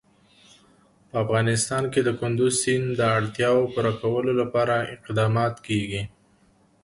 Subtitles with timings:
[1.09, 6.01] په افغانستان کې د کندز سیند د اړتیاوو پوره کولو لپاره اقدامات کېږي.